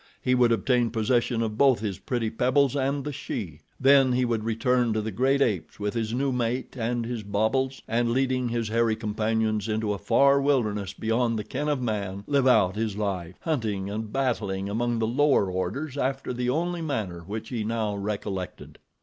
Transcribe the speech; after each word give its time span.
He 0.19 0.33
would 0.33 0.51
obtain 0.51 0.89
possession 0.89 1.43
of 1.43 1.59
both 1.59 1.79
his 1.81 1.99
pretty 1.99 2.31
pebbles 2.31 2.75
and 2.75 3.03
the 3.03 3.13
she. 3.13 3.59
Then 3.79 4.13
he 4.13 4.25
would 4.25 4.43
return 4.43 4.93
to 4.93 4.99
the 5.01 5.11
great 5.11 5.43
apes 5.43 5.79
with 5.79 5.93
his 5.93 6.11
new 6.11 6.31
mate 6.31 6.75
and 6.75 7.05
his 7.05 7.21
baubles, 7.21 7.83
and 7.87 8.09
leading 8.09 8.49
his 8.49 8.69
hairy 8.69 8.95
companions 8.95 9.67
into 9.67 9.93
a 9.93 9.99
far 9.99 10.41
wilderness 10.41 10.93
beyond 10.93 11.37
the 11.37 11.43
ken 11.43 11.69
of 11.69 11.83
man, 11.83 12.23
live 12.25 12.47
out 12.47 12.75
his 12.75 12.97
life, 12.97 13.35
hunting 13.41 13.91
and 13.91 14.11
battling 14.11 14.67
among 14.69 14.97
the 14.97 15.05
lower 15.05 15.51
orders 15.51 15.95
after 15.99 16.33
the 16.33 16.49
only 16.49 16.81
manner 16.81 17.19
which 17.19 17.49
he 17.49 17.63
now 17.63 17.95
recollected. 17.95 18.79